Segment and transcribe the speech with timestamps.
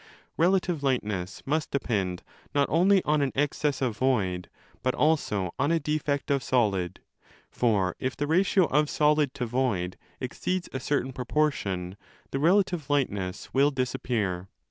[0.35, 2.23] Relative lightness must depend
[2.55, 4.49] not only on an excess of void,
[4.81, 7.01] but also on a defect of solid:
[7.51, 11.97] for if the ratio of solid to void exceeds a certain proportion,
[12.31, 14.47] the relative lightness will disappear.